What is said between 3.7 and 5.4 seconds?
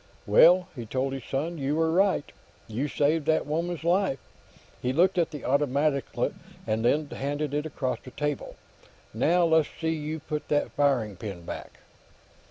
life." He looked at